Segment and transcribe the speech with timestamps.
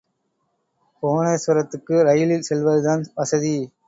[1.03, 3.53] புவனேஸ்வரத்துக்கு ரயிலில் செல்வதுதான் வசதி.